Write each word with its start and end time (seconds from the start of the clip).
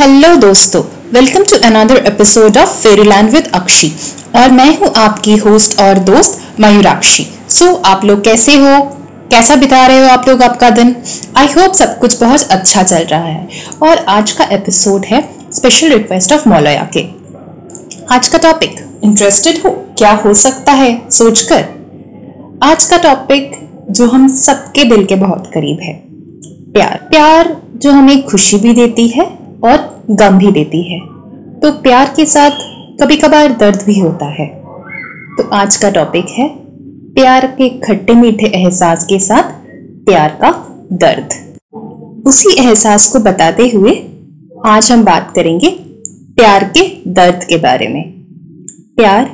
Hello 0.00 0.36
दोस्तों 0.36 0.82
welcome 1.12 1.42
to 1.42 1.56
another 1.64 1.96
episode 1.96 2.58
of 2.58 2.68
Fairyland 2.68 3.30
with 3.30 3.46
Akshi 3.46 3.92
और 4.36 4.50
मैं 4.50 4.78
हूँ 4.78 4.92
आपकी 4.96 5.36
होस्ट 5.36 5.80
और 5.80 5.98
दोस्त 5.98 6.60
मयूराक्षी। 6.60 7.26
सो 7.48 7.64
so, 7.64 7.84
आप 7.84 8.04
लोग 8.04 8.24
कैसे 8.24 8.52
हो? 8.52 8.82
कैसा 9.30 9.56
बिता 9.56 9.86
रहे 9.86 10.00
हो 10.00 10.08
आप 10.08 10.28
लोग 10.28 10.42
आपका 10.42 10.70
दिन? 10.70 10.96
आई 11.36 11.46
होप 11.46 11.72
सब 11.72 11.98
कुछ 11.98 12.20
बहुत 12.20 12.42
अच्छा 12.42 12.82
चल 12.82 12.98
रहा 12.98 13.24
है। 13.24 13.48
और 13.82 13.96
आज 13.98 14.32
का 14.32 14.44
एपिसोड 14.44 15.04
है 15.04 15.28
स्पेशल 15.52 15.88
रिक्वेस्ट 15.88 16.32
ऑफ़ 16.32 16.48
मौलया 16.48 16.88
के। 16.96 17.06
आज 18.14 18.28
का 18.28 18.38
टॉपिक 18.38 19.00
इंटरेस्टेड 19.04 19.58
हो? 19.66 19.70
क्या 19.70 20.12
हो 20.12 20.34
सकता 20.34 20.72
है? 20.72 21.10
सोचकर। 21.10 21.64
आज 22.62 22.84
का 22.84 22.96
टॉपिक 22.96 23.70
जो 23.90 24.06
हम 24.06 24.28
सबके 24.28 24.84
दिल 24.84 25.04
के 25.04 25.14
बहुत 25.14 25.50
करीब 25.54 25.78
है। 25.82 25.94
प्यार। 26.72 27.06
प्यार 27.10 27.56
जो 27.76 27.92
हमें 27.92 28.26
खुशी 28.26 28.56
भी 28.56 28.72
देती 28.72 29.08
है 29.08 29.37
और 29.64 30.04
गम 30.12 30.38
भी 30.38 30.50
देती 30.52 30.82
है। 30.84 30.98
तो 31.60 31.70
प्यार 31.82 32.12
के 32.16 32.26
साथ 32.26 32.58
कभी 33.00 33.16
कभार 33.16 33.56
दर्द 33.56 33.82
भी 33.86 33.98
होता 33.98 34.26
है। 34.32 34.46
तो 35.36 35.48
आज 35.54 35.76
का 35.76 35.90
टॉपिक 35.90 36.26
है, 36.28 36.48
प्यार 37.14 37.46
के 37.52 37.68
खट्टे 37.80 38.14
मीठे 38.14 38.46
एहसास 38.56 39.04
के 39.04 39.18
साथ 39.18 39.52
प्यार 40.06 40.38
का 40.42 40.50
दर्द। 40.94 41.34
उसी 42.26 42.56
एहसास 42.60 43.06
को 43.12 43.18
बताते 43.20 43.68
हुए 43.68 43.92
आज 44.66 44.90
हम 44.92 45.04
बात 45.04 45.32
करेंगे 45.36 45.68
प्यार 46.36 46.64
के 46.76 46.82
दर्द 47.12 47.44
के 47.44 47.56
बारे 47.56 47.88
में। 47.88 48.02
प्यार 48.96 49.24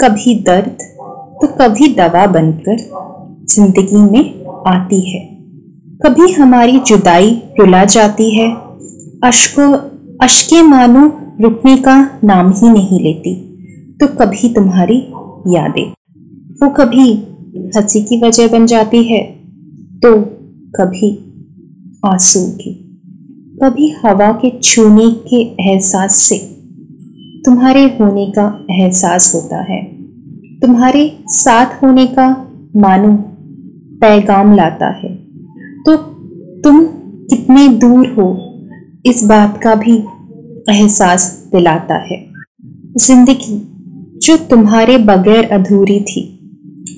कभी 0.00 0.34
दर्द 0.42 0.76
तो 1.40 1.46
कभी 1.56 1.88
दवा 1.94 2.26
बनकर 2.26 2.76
ज़िंदगी 3.46 4.02
में 4.02 4.44
आती 4.66 5.00
है। 5.10 5.20
कभी 6.00 6.32
हमारी 6.32 6.78
जुदाई 6.80 7.30
रुला 7.60 7.84
जाती 7.86 8.30
है 8.30 8.48
अश्को 9.24 9.72
अश्के 10.22 10.62
मानो 10.62 11.12
रुकने 11.40 11.76
का 11.76 12.18
नाम 12.24 12.52
ही 12.52 12.68
नहीं 12.70 13.00
लेती। 13.00 13.34
तो 14.00 14.06
कभी 14.06 14.54
तुम्हारी 14.54 14.98
यादें। 15.54 15.92
वो 16.62 16.70
कभी 16.70 17.12
हँसी 17.76 18.02
की 18.02 18.20
वजह 18.20 18.48
बन 18.48 18.66
जाती 18.66 19.02
है 19.04 19.22
तो 19.96 20.20
कभी 20.76 21.10
आँसू 22.06 22.40
की। 22.40 22.72
कभी 23.62 23.94
हवा 24.04 24.32
के 24.32 24.60
छूने 24.62 25.10
के 25.10 25.36
एहसास 25.36 26.12
से 26.12 26.38
तुम्हारे 27.44 27.84
होने 27.84 28.26
का 28.26 28.66
एहसास 28.70 29.34
होता 29.34 29.60
है। 29.72 29.84
तुम्हारे 30.60 31.18
साथ 31.26 31.82
होने 31.82 32.06
का 32.06 32.28
मानो 32.76 33.16
पैगाम 34.00 34.54
लाता 34.54 34.86
है। 34.86 35.14
तो 35.86 35.96
तुम 36.60 36.84
कितने 37.30 37.68
दूर 37.68 38.06
हो 38.06 38.45
इस 39.06 39.22
बात 39.24 39.60
का 39.62 39.74
भी 39.74 39.96
एहसास 40.70 41.24
दिलाता 41.52 41.94
है। 42.04 42.18
ज़िंदगी 42.98 43.58
जो 44.22 44.36
तुम्हारे 44.36 44.96
बगैर 44.98 45.44
अधूरी 45.52 45.98
थी, 46.00 46.22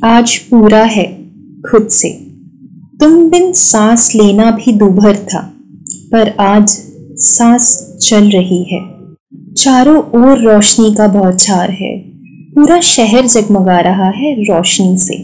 आज 0.05 0.37
पूरा 0.51 0.83
है 0.85 1.05
खुद 1.71 1.89
से। 1.89 2.11
तुम 3.01 3.29
बिन 3.31 3.53
सांस 3.53 4.11
लेना 4.15 4.51
भी 4.51 4.73
दुभर 4.73 5.17
था, 5.25 5.41
पर 6.13 6.35
आज 6.41 6.69
सांस 7.25 7.99
चल 8.03 8.31
रही 8.31 8.63
है। 8.65 8.81
चारों 9.55 9.99
ओर 9.99 10.39
रोशनी 10.39 10.95
का 10.95 11.09
बौछार 11.09 11.71
है। 11.71 11.97
पूरा 12.55 12.81
शहर 12.81 13.27
जगमगा 13.27 13.79
रहा 13.81 14.09
है 14.09 14.35
रोशनी 14.43 14.99
से। 14.99 15.19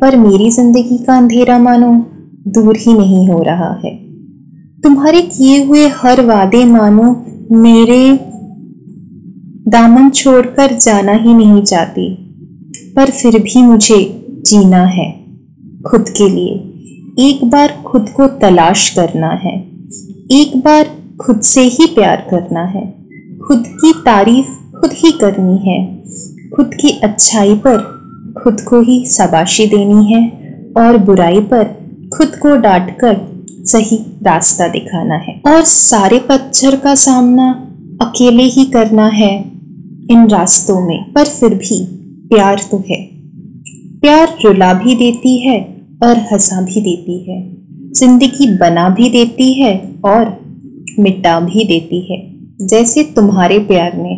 पर 0.00 0.16
मेरी 0.16 0.50
ज़िंदगी 0.50 0.98
का 0.98 1.16
अंधेरा 1.16 1.58
मानो 1.58 1.92
दूर 2.48 2.76
ही 2.76 2.94
नहीं 2.94 3.28
हो 3.28 3.42
रहा 3.42 3.72
है। 3.84 3.92
तुम्हारे 4.84 5.22
किए 5.22 5.64
हुए 5.64 5.88
हर 5.88 6.24
वादे 6.24 6.64
मानो, 6.64 7.26
मेरे 7.52 8.18
दामन 9.70 10.10
छोड़कर 10.10 10.78
जाना 10.78 11.12
ही 11.12 11.34
नहीं 11.34 11.62
चाहती। 11.62 12.14
पर 12.96 13.10
फिर 13.10 13.38
भी 13.38 13.62
मुझे 13.62 14.26
जीना 14.46 14.84
है, 14.84 15.24
खुद 15.86 16.04
के 16.08 16.28
लिए। 16.28 16.52
एक 17.28 17.44
बार 17.44 17.82
खुद 17.86 18.08
को 18.08 18.26
तलाश 18.26 18.90
करना 18.90 19.28
है। 19.28 19.60
एक 20.30 20.52
बार 20.56 20.86
खुद 21.20 21.40
से 21.40 21.60
ही 21.60 21.86
प्यार 21.86 22.26
करना 22.30 22.62
है। 22.62 22.94
खुद 23.48 23.64
की 23.66 23.92
तारीफ़ 23.92 24.76
खुद 24.76 24.90
ही 24.92 25.12
करनी 25.12 25.70
है। 25.70 26.04
खुद 26.56 26.70
की 26.74 26.90
अच्छाई 26.90 27.54
पर 27.54 27.78
खुद 28.42 28.60
को 28.60 28.80
ही 28.80 29.06
शाबाशी 29.06 29.66
देनी 29.66 30.14
है 30.14 30.28
और 30.76 30.98
बुराई 30.98 31.40
पर 31.40 31.64
खुद 32.16 32.28
को 32.28 32.56
डांट 32.56 32.96
कर 33.00 33.33
सही 33.64 33.96
रास्ता 34.22 34.68
दिखाना 34.68 35.14
है। 35.18 35.40
और 35.46 35.62
सारे 35.64 36.18
पत्थर 36.20 36.76
का 36.76 36.94
सामना 36.94 37.50
अकेले 38.00 38.42
ही 38.42 38.64
करना 38.66 39.06
है 39.08 39.32
इन 40.10 40.28
रास्तों 40.30 40.80
में, 40.80 41.12
पर 41.12 41.24
फिर 41.24 41.54
भी 41.54 41.84
प्यार 42.28 42.60
तो 42.70 42.82
है। 42.90 43.00
प्यार 44.00 44.36
रुला 44.44 44.72
भी 44.74 44.94
देती 44.94 45.36
है 45.38 45.58
और 46.02 46.18
हंसा 46.32 46.60
भी 46.60 46.80
देती 46.80 47.18
है। 47.30 47.42
ज़िंदगी 47.92 48.46
बना 48.56 48.88
भी 48.88 49.08
देती 49.10 49.52
है 49.52 49.74
और 50.04 50.36
मिटा 50.98 51.38
भी 51.40 51.64
देती 51.64 52.00
है। 52.10 52.18
जैसे 52.68 53.02
तुम्हारे 53.16 53.58
प्यार 53.58 53.96
ने 53.96 54.14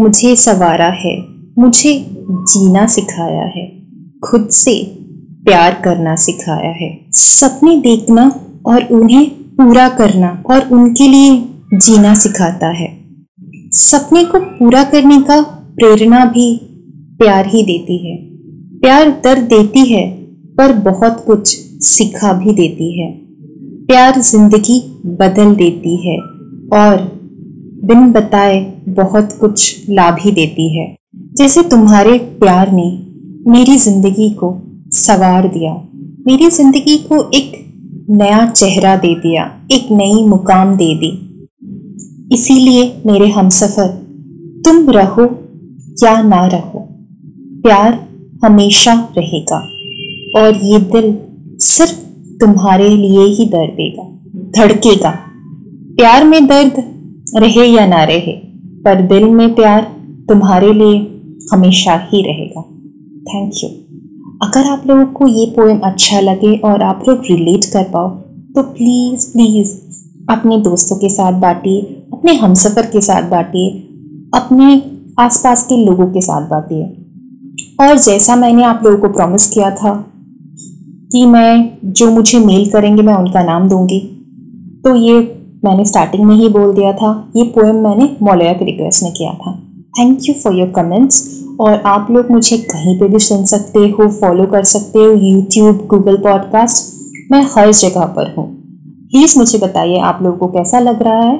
मुझे 0.00 0.34
सवारा 0.36 0.88
है, 0.96 1.16
मुझे 1.58 1.94
जीना 2.30 2.86
सिखाया 2.86 3.44
है, 3.56 3.66
खुद 4.24 4.48
से 4.52 4.74
प्यार 5.44 5.80
करना 5.84 6.14
सिखाया 6.16 6.70
है। 6.76 6.88
सपने 7.12 7.76
देखना 7.80 8.28
और 8.66 8.84
उन्हें 8.92 9.28
पूरा 9.56 9.88
करना 9.88 10.30
और 10.50 10.68
उनके 10.72 11.08
लिए 11.08 11.36
जीना 11.74 12.14
सिखाता 12.14 12.68
है। 12.72 12.88
सपने 13.72 14.24
को 14.24 14.38
पूरा 14.38 14.82
करने 14.84 15.20
का 15.20 15.40
प्रेरणा 15.76 16.24
भी 16.24 16.54
प्यार 17.18 17.46
ही 17.46 17.62
देती 17.62 17.96
है। 18.06 18.16
प्यार 18.80 19.10
दर्द 19.24 19.42
देती 19.44 19.84
है, 19.84 20.06
पर 20.56 20.72
बहुत 20.82 21.24
कुछ 21.26 21.48
सिखा 21.86 22.32
भी 22.32 22.52
देती 22.52 22.92
है। 23.00 23.10
प्यार 23.86 24.20
ज़िंदगी 24.20 24.80
बदल 25.18 25.54
देती 25.54 25.96
है 26.06 26.16
और 26.74 27.02
बिन 27.84 28.10
बताए 28.12 28.60
बहुत 28.88 29.36
कुछ 29.40 29.84
ला 29.90 30.10
भी 30.10 30.32
देती 30.32 30.68
है। 30.76 30.94
जैसे 31.36 31.62
तुम्हारे 31.62 32.18
प्यार 32.40 32.72
ने 32.72 32.86
मेरी 33.48 33.76
ज़िंदगी 33.78 34.30
को 34.34 34.56
सवार 34.94 35.48
दिया। 35.48 35.72
मेरी 36.26 36.50
ज़िंदगी 36.50 36.96
को 37.08 37.30
एक 37.30 37.52
नया 38.10 38.46
चेहरा 38.48 38.96
दे 38.96 39.14
दिया, 39.14 39.44
एक 39.72 39.90
नई 39.92 40.22
मुकाम 40.24 40.74
दे 40.76 40.94
दी। 40.94 41.10
इसीलिए 42.32 42.82
मेरे 43.06 43.28
हम 43.28 43.48
सफ़र 43.48 43.88
तुम 44.64 44.90
रहो 44.90 45.24
या 46.04 46.20
ना 46.22 46.44
रहो, 46.46 46.80
प्यार 47.62 47.98
हमेशा 48.44 48.94
रहेगा 49.18 49.58
और 50.36 50.56
ये 50.64 50.78
दिल 50.92 51.16
सिर्फ़ 51.66 51.94
तुम्हारे 52.40 52.88
लिए 52.88 53.26
ही 53.34 53.44
दर्देगा 53.46 54.04
धड़केगा। 54.56 55.10
प्यार 55.96 56.24
में 56.24 56.46
दर्द 56.46 56.82
रहे 57.36 57.66
या 57.66 57.86
ना 57.86 58.02
रहे, 58.04 58.32
पर 58.84 59.00
दिल 59.08 59.24
में 59.30 59.54
प्यार 59.54 59.82
तुम्हारे 60.28 60.72
लिए 60.72 60.98
हमेशा 61.52 61.94
ही 62.12 62.22
रहेगा। 62.22 62.62
थैंक 63.26 63.52
यू 63.64 63.70
अगर 64.42 64.66
आप 64.66 64.82
लोगों 64.86 65.04
को 65.06 65.26
ये 65.26 65.44
पोएम 65.46 65.78
अच्छा 65.80 66.20
लगे 66.20 66.56
और 66.60 66.82
आप 66.82 67.04
लोग 67.08 67.22
रिलेट 67.30 67.64
कर 67.64 67.84
पाओ 67.84 68.08
तो 68.54 68.62
प्लीज़ 68.62 69.32
प्लीज़ 69.32 69.70
अपने 70.30 70.56
दोस्तों 70.58 70.96
के 70.96 71.08
साथ 71.08 71.32
बांटिए, 71.32 71.80
अपने 72.12 72.34
हमसफ़र 72.34 72.86
के 72.86 73.00
साथ 73.00 73.30
बांटिए, 73.30 73.70
अपने 74.34 74.82
आसपास 75.18 75.62
के 75.62 75.76
लोगों 75.84 76.06
के 76.06 76.20
साथ 76.20 76.48
बांटिए। 76.48 76.84
और 77.80 77.98
जैसा 77.98 78.36
मैंने 78.36 78.64
आप 78.64 78.80
लोगों 78.84 78.98
को 78.98 79.08
प्रॉमिस 79.08 79.46
किया 79.50 79.70
था 79.70 79.94
कि 81.12 81.24
मैं 81.26 81.78
जो 81.84 82.10
मुझे 82.10 82.38
मेल 82.38 82.68
करेंगे, 82.70 83.02
मैं 83.02 83.14
उनका 83.14 83.42
नाम 83.42 83.68
दूँगी। 83.68 84.00
तो 84.84 84.94
ये 84.94 85.18
मैंने 85.64 85.84
स्टार्टिंग 85.84 86.24
में 86.24 86.34
ही 86.36 86.48
बोल 86.48 86.74
दिया 86.74 86.92
था, 86.92 87.32
ये 87.36 87.44
पोएम 87.44 87.82
मैंने 87.84 88.16
मौलया 88.22 88.52
के 88.52 88.64
रिक्वेस्ट 88.64 89.02
में 89.02 89.12
किया 89.12 89.32
था। 89.32 89.52
Thank 89.98 90.28
you 90.28 90.34
for 90.34 90.54
your 90.54 90.68
comments 90.76 91.24
और 91.60 91.82
आप 91.86 92.08
लोग 92.10 92.30
मुझे 92.30 92.56
कहीं 92.70 92.98
पे 93.00 93.08
भी 93.08 93.18
सुन 93.18 93.44
सकते 93.44 93.78
हो 93.90 94.08
फॉलो 94.10 94.46
कर 94.46 94.64
सकते 94.64 94.98
हो 94.98 95.12
यूट्यूब 95.12 95.86
गूगल 95.86 96.16
पॉडकास्ट 96.16 97.30
मैं 97.32 97.42
हर 97.56 97.72
जगह 97.72 98.04
पर 98.16 98.34
हूँ। 98.36 98.46
प्लीज़ 99.10 99.38
मुझे 99.38 99.58
बताइए 99.58 99.98
आप 100.00 100.18
लोगों 100.22 100.38
को 100.38 100.46
कैसा 100.48 100.78
लग 100.78 101.02
रहा 101.02 101.20
है, 101.20 101.36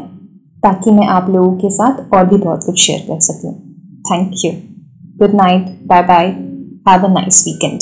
ताकि 0.63 0.91
मैं 0.91 1.07
आप 1.09 1.31
लोगों 1.31 1.53
के 1.53 1.71
साथ 1.71 2.15
और 2.15 2.25
भी 2.27 2.37
बहुत 2.37 2.65
कुछ 2.65 2.81
शेयर 2.81 3.01
कर 3.01 3.21
सकूँ। 3.21 3.53
Thank 4.11 4.33
you 4.45 4.53
good 5.19 5.35
night 5.35 5.79
bye 5.87 6.03
bye 6.03 6.27
have 6.89 7.05
a 7.05 7.13
nice 7.13 7.45
weekend 7.49 7.81